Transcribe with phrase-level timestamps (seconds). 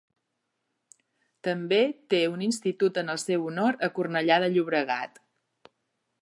[1.47, 1.77] També
[2.13, 5.23] té un institut en el seu honor a Cornellà de Llobregat.